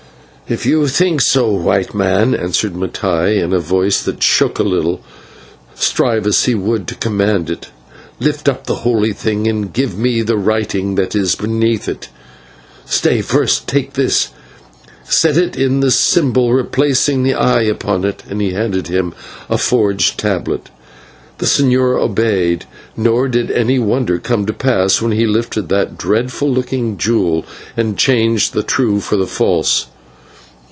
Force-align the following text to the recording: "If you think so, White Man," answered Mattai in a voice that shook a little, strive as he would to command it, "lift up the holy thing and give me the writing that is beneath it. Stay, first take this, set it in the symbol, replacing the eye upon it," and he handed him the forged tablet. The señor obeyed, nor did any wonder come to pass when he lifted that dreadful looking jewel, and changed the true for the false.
"If 0.47 0.65
you 0.65 0.89
think 0.89 1.21
so, 1.21 1.47
White 1.49 1.93
Man," 1.95 2.35
answered 2.35 2.73
Mattai 2.75 3.41
in 3.41 3.53
a 3.53 3.59
voice 3.61 4.03
that 4.03 4.21
shook 4.21 4.59
a 4.59 4.63
little, 4.63 4.99
strive 5.75 6.27
as 6.27 6.43
he 6.43 6.55
would 6.55 6.89
to 6.89 6.95
command 6.95 7.49
it, 7.49 7.69
"lift 8.19 8.49
up 8.49 8.65
the 8.67 8.75
holy 8.83 9.13
thing 9.13 9.47
and 9.47 9.71
give 9.71 9.97
me 9.97 10.21
the 10.21 10.35
writing 10.35 10.95
that 10.95 11.15
is 11.15 11.35
beneath 11.35 11.87
it. 11.87 12.09
Stay, 12.85 13.21
first 13.21 13.65
take 13.65 13.93
this, 13.93 14.31
set 15.05 15.37
it 15.37 15.55
in 15.55 15.79
the 15.79 15.89
symbol, 15.89 16.51
replacing 16.51 17.23
the 17.23 17.33
eye 17.35 17.63
upon 17.63 18.03
it," 18.03 18.21
and 18.29 18.41
he 18.41 18.51
handed 18.51 18.87
him 18.89 19.13
the 19.49 19.57
forged 19.57 20.19
tablet. 20.19 20.69
The 21.37 21.45
señor 21.45 21.97
obeyed, 21.97 22.65
nor 22.97 23.29
did 23.29 23.51
any 23.51 23.79
wonder 23.79 24.17
come 24.19 24.45
to 24.47 24.51
pass 24.53 25.01
when 25.01 25.13
he 25.13 25.25
lifted 25.25 25.69
that 25.69 25.97
dreadful 25.97 26.51
looking 26.51 26.97
jewel, 26.97 27.45
and 27.77 27.97
changed 27.97 28.51
the 28.51 28.63
true 28.63 28.99
for 28.99 29.15
the 29.15 29.25
false. 29.27 29.85